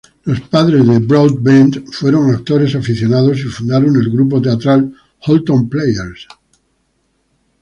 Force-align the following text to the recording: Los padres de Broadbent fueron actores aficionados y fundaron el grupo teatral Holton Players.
Los 0.23 0.41
padres 0.41 0.87
de 0.87 0.97
Broadbent 0.97 1.85
fueron 1.91 2.33
actores 2.33 2.73
aficionados 2.73 3.37
y 3.37 3.43
fundaron 3.43 3.95
el 3.97 4.09
grupo 4.09 4.41
teatral 4.41 4.91
Holton 5.27 5.69
Players. 5.69 6.27